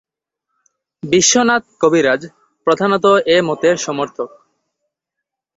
[1.03, 2.21] বিশ্বনাথ কবিরাজ
[2.67, 3.05] প্রধানত
[3.27, 4.29] এ মতের সমর্থক।